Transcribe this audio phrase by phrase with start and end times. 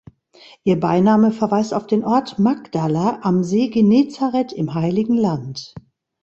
[0.63, 5.75] Ihr Beiname verweist auf den Ort Magdala am See Genezareth im Heiligen Land.